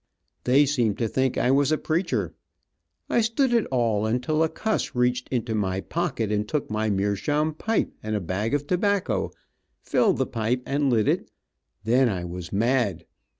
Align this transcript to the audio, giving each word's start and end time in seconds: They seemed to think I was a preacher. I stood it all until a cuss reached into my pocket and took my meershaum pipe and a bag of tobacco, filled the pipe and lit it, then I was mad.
They 0.45 0.65
seemed 0.65 0.97
to 0.97 1.07
think 1.07 1.37
I 1.37 1.51
was 1.51 1.71
a 1.71 1.77
preacher. 1.77 2.33
I 3.07 3.21
stood 3.21 3.53
it 3.53 3.67
all 3.67 4.07
until 4.07 4.41
a 4.41 4.49
cuss 4.49 4.95
reached 4.95 5.27
into 5.29 5.53
my 5.53 5.79
pocket 5.79 6.31
and 6.31 6.47
took 6.49 6.71
my 6.71 6.89
meershaum 6.89 7.55
pipe 7.55 7.93
and 8.01 8.15
a 8.15 8.19
bag 8.19 8.55
of 8.55 8.65
tobacco, 8.65 9.29
filled 9.83 10.17
the 10.17 10.25
pipe 10.25 10.63
and 10.65 10.89
lit 10.89 11.07
it, 11.07 11.29
then 11.83 12.09
I 12.09 12.25
was 12.25 12.51
mad. 12.51 13.05